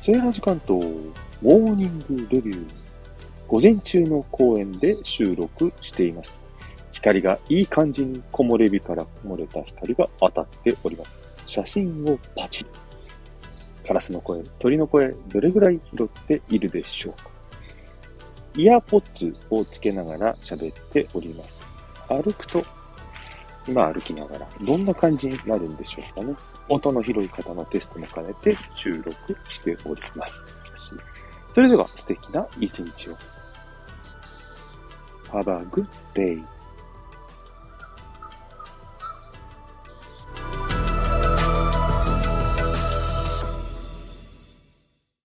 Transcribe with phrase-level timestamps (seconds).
[0.00, 0.82] セーラジ関東
[1.42, 2.66] モーニングレビュー。
[3.46, 6.40] 午前中の公園で収録しています。
[6.92, 11.20] 光がいい感じに木漏れ日から漏れた光が当たっております。
[11.44, 12.70] 写真をパチリ。
[13.86, 17.30] カラスの声、鳥の声、どれぐらい拾っているでしょうか
[18.56, 21.62] イヤーポッツをつけながら喋っております。
[22.08, 22.64] 歩くと、
[23.70, 26.34] 今歩きながら、どんな感じになるんでしょうかね。
[26.68, 29.12] 音の広い方のテストも兼ねて収録
[29.48, 30.44] しております。
[31.54, 33.16] それでは素敵な一日を。
[35.30, 36.44] Have a good day.